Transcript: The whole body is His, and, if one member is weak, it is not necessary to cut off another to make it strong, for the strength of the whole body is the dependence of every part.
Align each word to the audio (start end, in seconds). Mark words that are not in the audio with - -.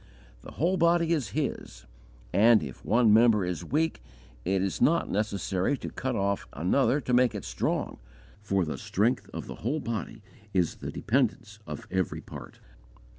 The 0.41 0.53
whole 0.53 0.77
body 0.77 1.13
is 1.13 1.29
His, 1.37 1.85
and, 2.33 2.63
if 2.63 2.83
one 2.83 3.13
member 3.13 3.45
is 3.45 3.63
weak, 3.63 4.01
it 4.43 4.63
is 4.63 4.81
not 4.81 5.11
necessary 5.11 5.77
to 5.77 5.91
cut 5.91 6.15
off 6.15 6.47
another 6.53 6.99
to 7.01 7.13
make 7.13 7.35
it 7.35 7.45
strong, 7.45 7.99
for 8.41 8.65
the 8.65 8.79
strength 8.79 9.29
of 9.31 9.45
the 9.45 9.57
whole 9.61 9.79
body 9.79 10.23
is 10.55 10.77
the 10.77 10.91
dependence 10.91 11.59
of 11.67 11.85
every 11.91 12.19
part. 12.21 12.59